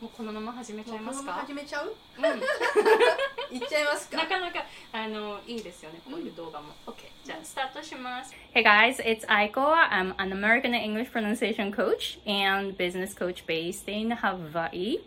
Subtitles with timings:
[0.00, 6.74] もうこのまま始めちゃいますか始めちゃううんいっちゃいますかなかなかあのいいですよね、こういう動画も。
[6.86, 8.34] OK、じゃあスタートします。
[8.54, 9.72] Hey guys, it's Aiko.
[9.72, 15.00] I'm an American English pronunciation coach and business coach based in Hawaii.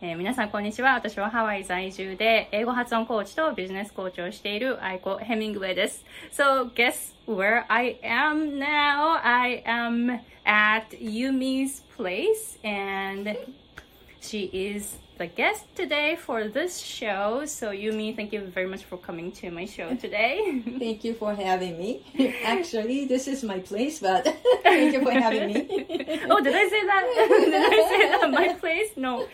[0.00, 0.94] えー皆さんこんにちは。
[0.94, 6.04] 私はハワイ在住で英語発音コーチとビジネスコーチをしているアイコ・ヘミングウェイです。
[6.32, 9.20] So guess where I am now?
[9.22, 13.36] I am at Yumi's place and
[14.21, 17.43] she is the guest today for this show.
[17.45, 20.61] So Yumi, thank you very much for coming to my show today.
[20.79, 22.03] Thank you for having me.
[22.43, 24.25] Actually, this is my place, but
[24.63, 25.67] thank you for having me.
[26.29, 27.03] oh, did I say that?
[27.29, 28.31] did I say that?
[28.31, 28.91] My place?
[28.95, 29.27] No.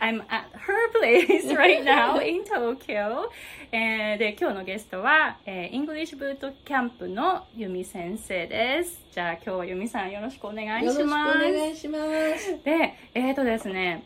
[0.00, 3.30] I'm at her place right now in Tokyo.
[3.72, 9.02] えーで、今日のゲストは、えー、イングリッシュブートキャンプのユミ先生です。
[9.10, 11.38] じゃあ今日はユミさんよろしくお願いよろしくおします。
[11.38, 11.98] 願いしま
[12.38, 12.62] す。
[12.64, 14.04] で、えっ、とですね、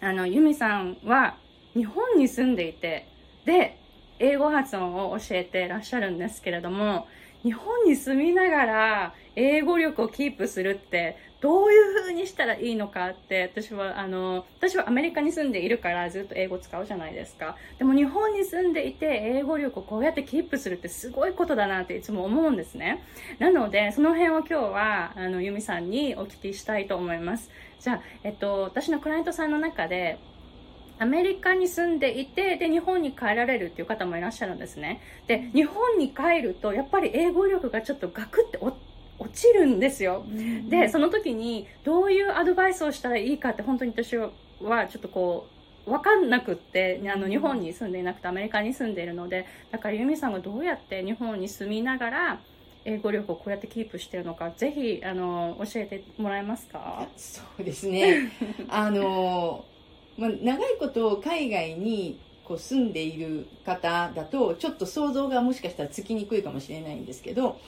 [0.00, 1.38] あの、ユミさんは
[1.74, 3.06] 日本に住んでいて、
[3.44, 3.78] で、
[4.18, 7.06] 英語発音を教えてらっしゃるんですけれども、
[7.42, 17.56] 日本に住みながら英語力をキープするって、どういう風にしたらいいのかって、私は、あの、私はアメリカに住んでいるからずっと英語使うじゃないですか。
[17.78, 23.04] でも日本に住んでいて英語力をこうやってキープするってすごいことだなっていつも思うんですね。
[23.38, 27.50] なので、その辺を今日は、あの、ユミさんにお聞きしたいと思います。
[27.80, 30.18] じゃあ、えっと、私のクライアントさんの中で、
[30.98, 35.02] アメリカに住んでいて、で、日本に帰られるっていう方もいらっしゃるんですね。
[35.26, 38.76] で、日本に帰ると、やっぱり英語力がちょっとガクって落
[39.18, 40.24] 落ちるんですよ。
[40.68, 44.30] で、その時に、どういうアドバイスをしたらいいかって、本当に私は
[44.88, 45.46] ちょっとこ
[45.86, 52.40] う、わかんなくって、あの、日本に住んでいなくてアメリカに住んでいるので、だからユミさんがどうやって日本に住みながら、
[52.84, 57.08] 英語力をこうやってキープしてるのか、ぜひ、あの、教えてもらえますか？
[57.16, 58.30] そうですね。
[58.68, 59.64] あの、
[60.16, 67.60] まあ、長いこと海外にこう住んでいる方だと、ちょっと想像がもしかしたらつきにくいかもしれないんですけど、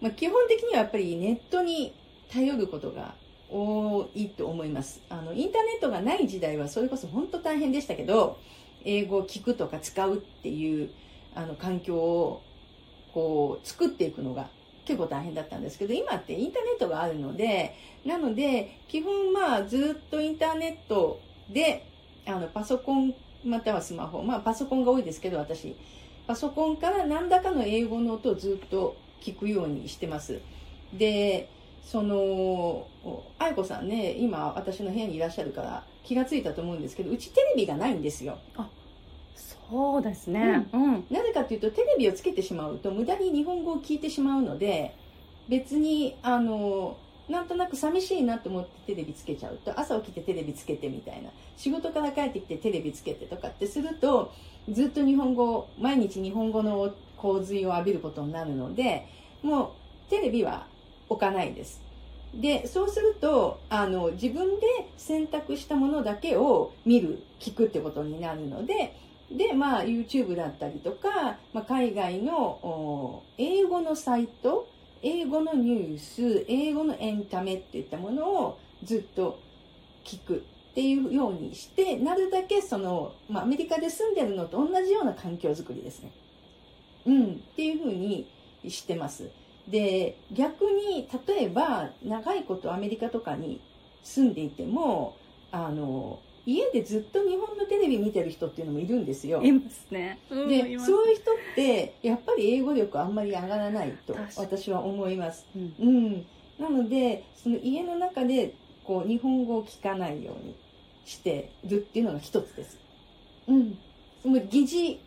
[0.00, 1.94] まあ、基本的にはやっぱりネットに
[2.30, 3.14] 頼ることが
[3.50, 5.00] 多いと思います。
[5.08, 8.38] あの、インターネットがない時代はそれこそ本当大変でしたけど、
[8.84, 10.90] 英語を聞くとか使うっていう、
[11.34, 12.42] あの、環境を、
[13.12, 14.48] こう、作っていくのが
[14.84, 17.74] 結構大変だったんですけど、今ってインターネットがあるので、
[18.04, 21.20] なので、基本まあずっとインターネット
[21.50, 21.86] で、
[22.26, 23.14] あの、パソコン
[23.44, 25.76] またはスマホ、まあパソコンが多いですけど、私、
[26.26, 30.40] パソコンから何らかの英語の音をずっと聞くようにしてます。
[30.92, 31.48] で、
[31.84, 32.86] その、
[33.38, 38.38] 愛子さんね、今私の部屋にいらっしゃるから気がついたと思うんですけど、うちテレビがないんですよ。
[39.68, 40.68] そうですね。
[40.72, 41.06] うん。
[41.10, 44.94] なぜかというと、テレビをつけてしまうと、無駄に日本語を聞いてしまうので、
[45.48, 46.96] 別に、あの、
[47.28, 54.32] なんとなく寂しいなと思ってテレビつけちゃうと、朝起きてテレビつけてみたいな、仕事から帰ってきてテレビつけてとかってすると、
[54.70, 59.06] ずっと日本語、毎日日本語の洪水を浴びることになるので、
[59.42, 60.66] もうテレビは
[61.08, 61.82] 置かないです。
[62.34, 64.66] で、そうすると、あの、自分で
[64.96, 68.94] 選択したものだけを見る、聞くってことになるので、
[69.30, 74.68] で、まあ、YouTube だったりとか、まあ、海外の英語のサイト、
[75.02, 79.40] 英語のニュース、英語のエンタメっていったものをずっと
[80.04, 86.12] 聞くっていうようにして、なるだけその、まあ、アメリカで住んでるのと同じような環境づくりですね。
[87.06, 88.26] うん、っていうふうに
[88.68, 89.30] してます。
[89.68, 93.60] で、逆に、例えば、長いことアメリカとかに
[94.02, 95.16] 住んでいても、
[95.50, 99.42] あの、家でずっと日本のテレビ見てる人っていうのもいるんですよ。
[99.42, 100.20] いますね。
[100.30, 105.44] うんで、そういう人って、やっぱり英語力あんまり上がらないと私は思います。
[105.56, 106.26] うんうん。
[106.58, 110.54] なので、その家の中で、こう、日本語を聞かないように
[111.04, 112.78] してるっていうのが一つです。
[113.48, 113.76] うん。
[114.22, 115.00] つまり、疑似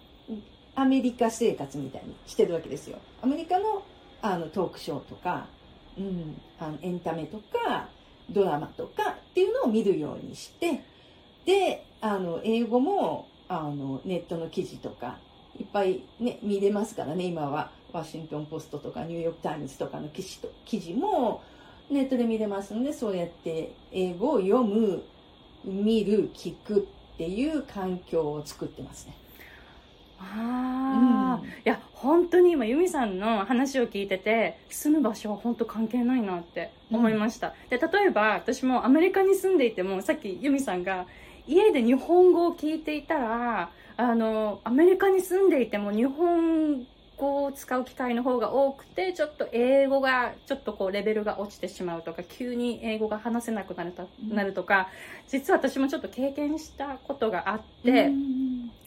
[0.80, 3.00] アメリカ生活みたいにしてるわけですよ。
[3.22, 3.84] アメリカの、
[4.22, 5.48] あの、トークショーとか、
[5.98, 7.90] うん、あのエンタメとか、
[8.30, 10.82] ドラマとかっていうのを見るようにして、
[11.46, 15.18] で、あの、英語も、あの、ネットの記事とか、
[15.60, 17.72] いっぱいね、見れますからね、今は。
[17.92, 21.42] ワシントンポストとかニューヨークタイムズとかの記事と記事も
[21.90, 25.04] ネットで見れますので、そうやって英語を読む、
[25.66, 29.16] 見る、聞くっていう環境を作ってますね。
[30.20, 41.06] ああ、いや本当に今ユミさんの話を聞いてて住む場所は本当関係ないなって思いました、で例えば私もアメリカに住んでいてもさっきユミさんが
[41.48, 46.86] 家で日本語を聞いていたらあのアメリカに住んでいても日本
[47.20, 54.88] 語を使う機会の方が多くて、ちょっと英語が、ちょっとこうレベルが落ちてしまうとか、急に英語が話せなくなると,、なるとか、
[55.28, 58.12] 実は私もちょっと経験したことがあって、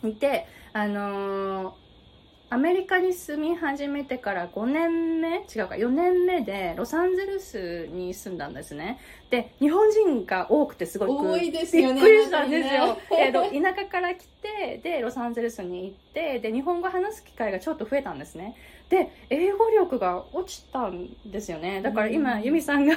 [0.08, 1.82] いて、あのー
[2.52, 5.38] アメリカに住み始めてから5年目？
[5.38, 5.74] 違うか。
[5.74, 8.98] 4年目でロサンゼルスに住んだんですね。
[9.30, 12.88] で日本人が多くてすごく多いですよねびっくりしたんですよ。
[12.88, 18.54] なん、えーと田舎から来てでロサンゼルスに行ってで日本語話す機会がちょっと増えたんですね。
[18.90, 21.80] で英語力が落ちたんですよね。
[21.80, 22.42] だから今、うん。
[22.42, 22.96] 由美さんが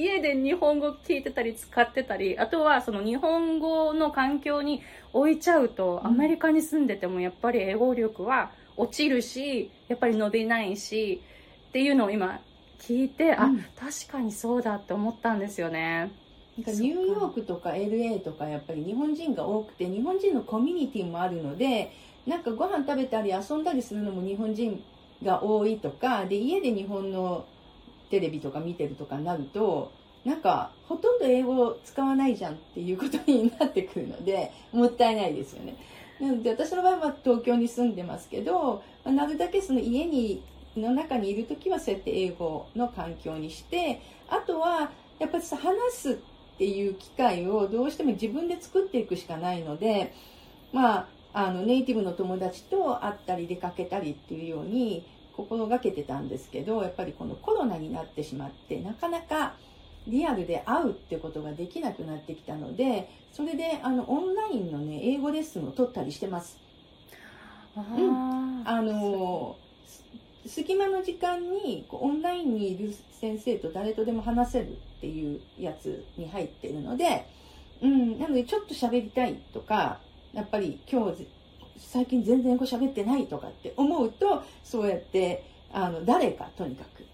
[0.00, 4.82] 家で日本語聞いてたり使ってたりあとはその日本語の環境に
[5.12, 6.06] 置いちゃうとうん。
[6.06, 11.22] アメリカに住んでてもやっぱり英語力は落ちるしやっぱり伸びないし
[11.68, 12.40] っていうのを今
[12.80, 13.64] 聞いて、あうん。
[13.78, 16.12] 確かにそうだって思ったんですよね。
[16.56, 21.92] なんかニューヨークとか LA とかやっぱり日本人が多くて日本人のコミュニティもあるので
[22.26, 24.82] なんかご飯食べたり遊んだりするのも日本人
[25.22, 27.46] が多いとかで家で日本の
[28.14, 29.90] テレビとか見てるとかになると
[30.24, 35.74] なんかほとんど英語使わないじゃんっていうことになってくるので もったいないですよね。
[36.20, 40.42] なので私の場合は東京に住んでますけどまあなるだけその家に
[40.76, 46.14] の中にいる時はそうやって英語の環境にしてあとはやっぱり話すっ
[46.58, 50.12] ていう機会をどうしても自分で作っていくしかないので
[50.72, 55.04] まああのネイティブの友達と会ったり出かけたりっていうように
[55.36, 59.54] 心がけてたんですけどやっぱりこのコロナになってしまってなかなか
[60.06, 66.58] リアルで会うってことができなくなってきたのでそれであのオンラインのね英語レッスンを取ったりしてます。
[67.76, 70.04] ああのす
[70.46, 77.26] 隙間の時間にこうオンラインにいる先生と誰とでも話せるっていうやつに入ってるので、
[77.82, 79.98] うん、なのでちょっと喋りたいとか
[80.32, 81.26] やっぱり今日ぜ
[81.78, 87.04] 最近全然英語喋ってないとかって思うとそうやってあの誰かとにかく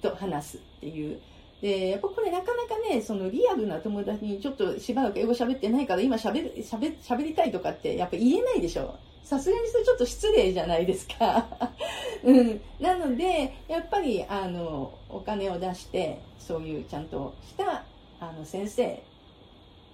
[0.00, 1.20] と話すっていう
[1.60, 8.94] でやっぱこれなかなかねそのリアルな友達にちょっとしばらく英語喋ってないから今喋る喋喋りたいとかってやっぱ言えないでしょ
[9.30, 11.46] さすがにそれちょっと失礼じゃないですか。
[12.24, 12.60] うん。
[12.80, 17.84] なので、やっぱり、あの、お金を出して、そういうちゃんとした、
[18.18, 19.00] あの、先生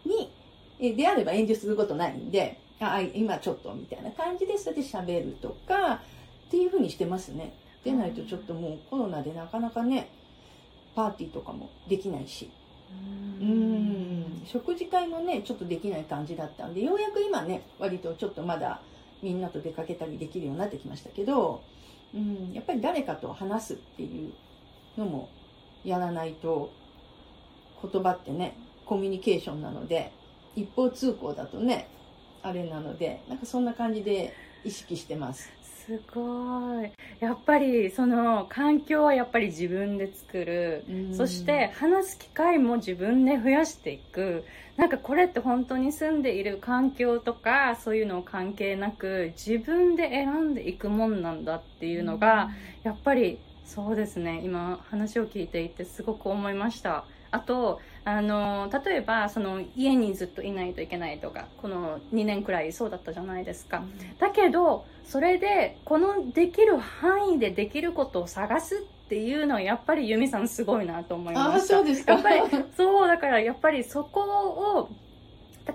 [0.07, 7.55] に、であれば遠慮することないんで、あ、あ今ちょっと、みたいな感じで、それで喋るとか、っていうふうにしてますね。
[7.85, 10.09] でないとちょっともうコロナでなかなかね、
[10.95, 12.51] パーティーとかもできないし。
[13.41, 18.81] ううん食事会もねちょっとできない感じだったんでようやく今ね割とちょっとまだ
[19.23, 21.63] みんなと出かけたりできるようになってきましたけど、
[22.15, 24.31] うん、やっぱり誰かと話すってい
[24.97, 25.29] うのも
[25.85, 26.73] やらないと
[27.83, 30.13] 言葉ってねコミュニケーションなので
[30.55, 31.89] 一方通行だとね
[32.47, 34.33] あれなのでなんかそんな感じで
[34.65, 35.51] 意識してます。
[35.87, 36.91] すごい。
[37.21, 40.85] やっぱりその環境はやっぱり自分で作る。
[41.13, 44.45] そして話す機会も自分で増やしていく。
[44.77, 52.51] なんかこれって本当に住んでいる環境とかそういうの関係なく自分で選んでいくもんなんだっていうのが、
[52.83, 54.41] やっぱりそうですね。
[54.45, 57.05] 今話を聞いていてすごく思いました
[57.37, 63.83] あとあの例えばその家にずっといないといけないとかこの2年くらいそうだったじゃないですか。
[64.19, 71.77] だけどそれでこのできる範囲でできることを探すっていうのはやっぱり由美さんすごいなと思いああました。
[71.77, 72.15] そうですか。
[72.15, 74.89] やっぱりそうだからやっぱりそこを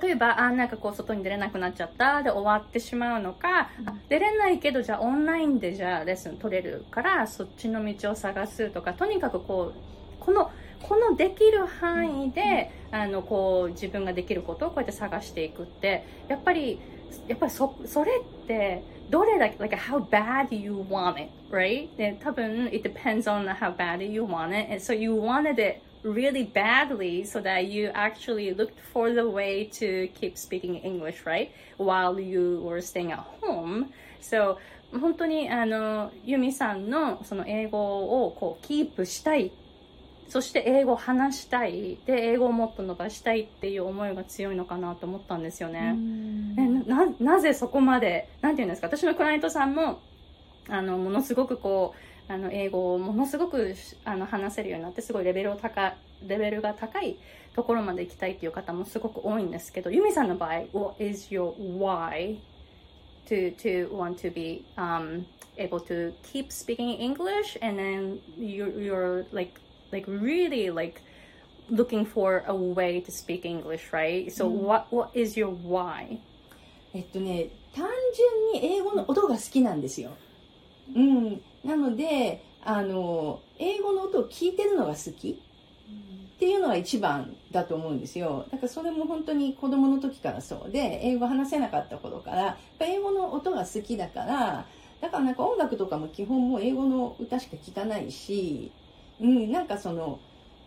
[0.02, 3.90] 例えばあなんかこう外に出れなくなっちゃったで終わってしまうのか、うん。
[3.90, 9.80] あ出れないけどじゃあオンラインでじゃあレッスン取れるからそっちの道を探すとかとにかくこう
[10.22, 10.50] この
[10.84, 16.80] このできる範囲で、あのこう自分ができることをこうやって探していくってやっぱり
[17.28, 24.54] やっぱりそそれってどれだけ like how bad you want it right で多分 it depends on how bad you want
[24.54, 24.82] it.
[24.82, 30.08] So you wanted it really badly so that you actually looked for the way to
[30.20, 34.58] keep speaking English right while you were staying at home so
[35.00, 39.52] 本当にあのユミさんのその英語をこうキープしたい
[40.32, 41.98] そして英語を話したい。
[42.06, 45.94] で英語をもっと伸ばしたいっていう思いが強いのかなと思ったんですよね。
[46.58, 48.88] えななぜそこまでなんていうんですか。
[48.88, 50.00] 私のクライアントさんも
[50.70, 51.94] あのものすごくこ
[52.30, 55.96] うあの英語をものすごくあの話せるようになってすごいレベルを高
[56.26, 57.18] レベルが高い
[57.54, 62.38] ところまで行きたいっていう方もすごく多いんですけどユミさんの場合 What is your why
[63.28, 65.26] to to want to be um,
[65.58, 69.60] able to keep speaking English and then you're, you're like
[69.92, 71.02] like really like
[71.70, 74.28] looking for a way to speak English right?
[74.32, 76.20] So うん what what is your why?
[76.94, 77.88] えっとね単
[78.54, 80.12] 純に英語の音が好きなんですよ。
[80.94, 85.40] うん、なのであの英語の音を聞いてるのが好き
[86.36, 88.46] っていうのが一番だと思うんですよ。
[88.52, 94.66] だからそれも本当に子供の時からそうで英語話せなかった頃から英語の音が好きだから
[95.02, 98.72] だからなんか音楽とかも基本もう英語の歌しか聴かないし、
[99.22, 100.20] うん、なんかその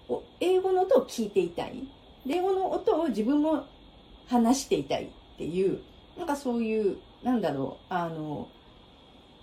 [0.08, 1.82] お英語の音を聞いていたい。
[2.26, 3.66] で英語の音を自分も
[4.28, 5.80] 話していたいっていう
[6.16, 8.49] なんかそういうなんだろうあの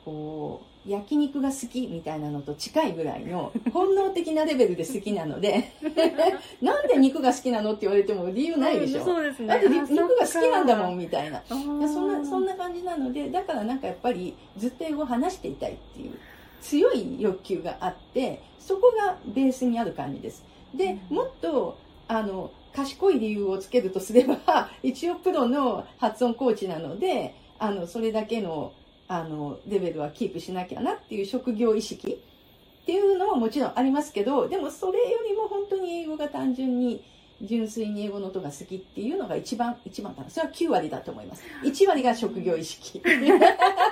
[0.03, 5.72] こう焼肉が好きみたいなのと近いぐらいの本能的なレベルで好きなので
[6.60, 9.48] なんで肉が好きなのって言われても理由ないでしょ、そうですね。
[9.48, 11.44] だって肉が好きなんだもんんみたいな。
[11.48, 11.88] そんな
[12.25, 16.18] そんな感じなのでだからなんかやっぱりずっと英語を話していたいっていう
[16.62, 20.44] 強い欲求があってそこがベースにある感じです。
[20.74, 21.77] でもっと
[22.08, 28.74] あの賢い理由をつけるとすれば 一応プロの発音コーチなのであのそれだけの
[29.08, 37.03] あのレベルはキープしなきゃなっていう職業意識っていうのももちろんありますけどでもそれよりも本当に英語が単純に
[37.41, 40.30] 純粋に英語の音が好きっていうのが一番一番かな。
[40.30, 41.44] それは9割だと思います。
[41.63, 43.01] 1割が職業意識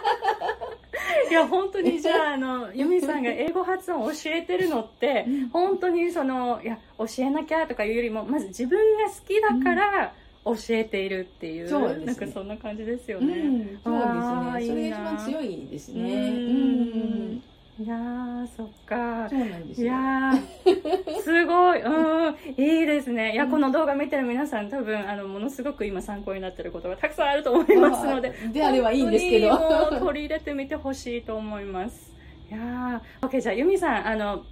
[1.29, 10.13] いや本当に じゃああの由美さんが英語発音を教えてるのって本当にそのいや教えなきゃとかいうよりもまず自分が好きだから
[10.45, 12.05] 教えているっていう、そうですね。
[12.05, 13.79] なんかそんな感じですようん、ね。
[13.83, 14.67] そうですね。
[14.67, 16.01] それが一番強いですね。
[16.01, 16.29] うん。
[16.31, 16.95] う
[17.35, 17.43] ん
[17.81, 19.29] いやーそっか。
[19.29, 19.87] そうなんですよ。
[19.87, 23.31] いやーすごい、うん、いいですね。
[23.31, 29.57] いや、この動画見てる皆さん、多分、あの、ものすごく今参考になってることがたくさんあると思いますので、 であればいいんですけど。
[29.97, 32.13] 取り入れてみてほしいと思います。
[32.51, 34.43] いやー、OK、じゃあ、ユミさん、あの、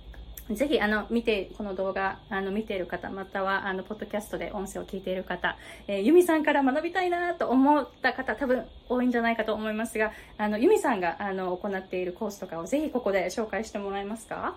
[0.49, 14.55] ぜひ、あの、見て、この動画、あの、見ている方、または、あの、ポッドキャストで音声を聞いている方、えーユミさんから学びたいなと思った方、多分、多いんじゃないかと思いますが、あの、ユミさんが、あの、行っているコースとかを、ぜひここで紹介してもらえますか？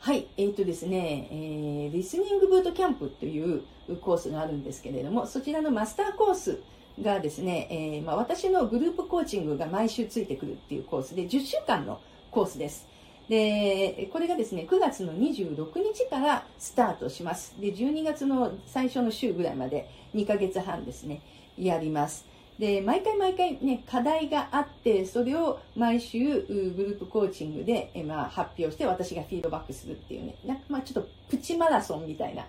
[0.00, 3.62] はい、えーとですね、えーリスニングブートキャンプという
[4.00, 6.60] コースがあるんですけれども、そちらのマスターコース
[7.00, 12.86] がですね、えーまあ、私のグループコーチングが毎週ついてくるっていうコースで、10週間のコースです。
[13.28, 17.54] で、これがですね、9月の26日からスタートします。
[17.60, 21.20] で、12月の最初の週ぐらいまで2ヶ月半ですね、
[21.58, 22.26] やります。
[22.58, 32.46] で、毎回毎回ね、課題があって、それを毎週グループコーチングで、えまあ、発表して私がフィードバックするっていうね、なんかまあちょっとプチマラソンみたいな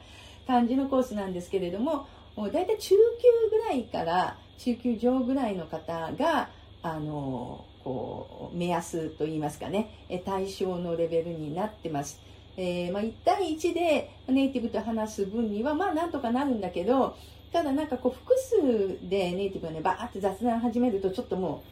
[0.48, 6.50] 感じのコースなんですけれども、大体中級ぐらいから中級上ぐらいの方が、
[6.82, 9.90] あの、こう、目安といいますかね、
[10.24, 12.20] 対象のレベルになってます。
[12.56, 17.16] えーまあ、1対1でネイティブと話す分には、まあなんとかなるんだけど、
[17.52, 21.64] ただなんかこう複数でネイティブがねバーって雑談始めるとちょっとも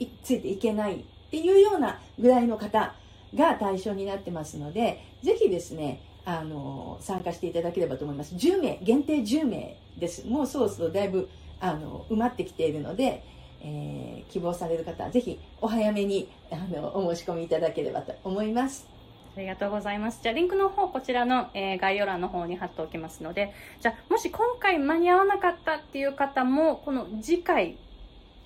[0.00, 2.94] うついていけないっていうようなぐらいの方
[3.34, 8.34] が対象になってますのでぜひですねあの参加していただければと思います。
[8.34, 10.26] 10名限定10名です。
[10.26, 11.28] もうそろそろだいぶ
[11.60, 13.22] あの埋まってきているので、
[13.62, 18.88] えー希望される方はぜひお早めにあのお申し込みいただければと思います
[19.36, 20.20] ありがとうございます。
[20.22, 27.76] じゃあ、リンクの方、こちらの、えー概要欄の方に貼っておきますので、じゃあ、もし今回間に合わなかったっていう方も、この次回、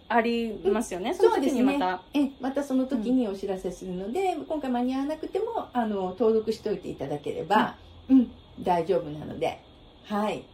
[0.09, 1.14] ありますよね？
[1.14, 2.02] その時にまた。
[2.12, 7.76] えまたその時にお知らせするので、今回間に合わなくてもあの登録しておいていただければ、
[8.09, 9.61] うん大丈夫なので、
[10.07, 10.45] はい、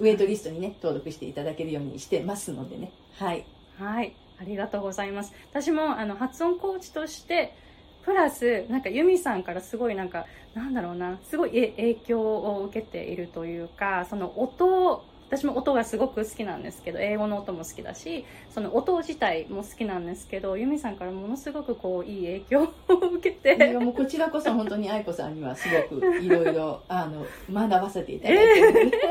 [0.00, 3.46] ウェイトリストにね登録していただけるようにしてますのでね、はい、
[3.78, 4.14] はい。
[4.38, 5.32] ありがとうございます。
[5.50, 7.54] 私も、あの、発音コーチとして、
[8.02, 29.06] プラス、なんか、ユミさんからすごいなんか、なんだろうな、すごいえ影響を受けているというか、その音を、私も音がすごく好きなんですけど、英語の音も好きだし、その音自体も好きなんですけど、ユミさんからものすごくこう、いい影響を受けて、もうこちらこそ本当に愛子さんにはすごくいろいろあの学ばせていただいてる、そう、だか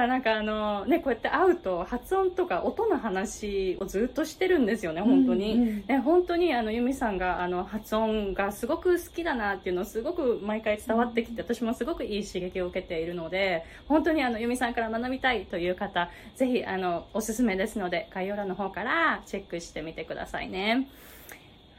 [0.00, 5.54] らなんかあの、ね、こうやって会うと発音とか音の話をずっとしてるんですよね、本当に。
[5.54, 5.60] うん。
[5.62, 20.88] うんね、本当にあのユミさんがあの発音がすごく好きだなっていうのをすごく毎回伝わってきて、私もすごくいい刺激を受けているので本当にあのユミさんから学びたいという方ぜひあのおすすめですので概要欄の方からチェックしてみてくださいね。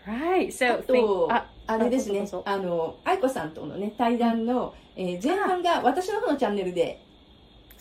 [0.08, 2.28] Right, so あと think- あれですね。
[2.46, 7.02] あの愛子さんとのね対談の、えー前半が私の方のチャンネルで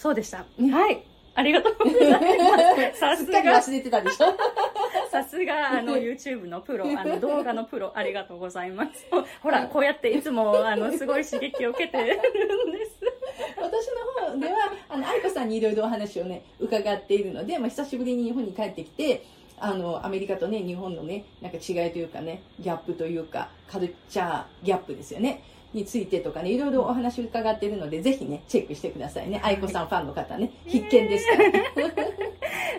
[0.01, 0.47] そうでした。
[0.57, 1.03] ねはい。
[1.35, 2.59] ありがとうございま
[2.95, 2.99] す。
[2.99, 4.35] さ すすが、っかり忘れてたでしょ
[5.11, 9.07] さすが、あの、YouTube のプロ、あの、動画のプロ、ありがとうございます。
[9.43, 13.01] ほら、こうやっていつも、あの、すごい刺激を受けてるんです。
[13.59, 13.91] 私
[14.23, 19.25] の方ではあの愛子さんにいろいろお話をね伺っているので、まあ、久しぶりに日本に帰ってきて
[19.59, 32.31] あのアメリカとね日本のねなんか違いというかねギャップというかカルチャーギャップですよねについてとかねいろいろお話伺っているのでぜひねチェックしてくださいね愛子さんファンの方ね必見ですから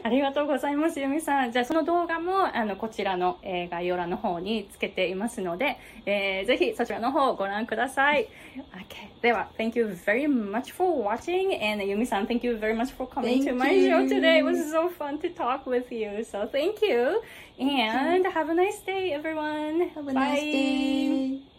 [0.03, 1.51] ありがとうございます、ゆみさん。
[1.51, 8.27] じゃあ、その動画も、あの、こちらの、えー概要欄の方につけていますので、えーぜひそちらの方をご覧ください。
[8.55, 9.21] Okay.
[9.21, 11.53] では、Thank you very much for watching.
[11.63, 14.39] And ゆみさん、Thank you very much for coming to my show today.
[14.39, 16.23] It was so fun to talk with you.
[16.23, 17.21] So, thank you.
[17.59, 19.89] And have a nice day, everyone.
[19.95, 20.13] Have a Bye.
[20.13, 21.50] nice day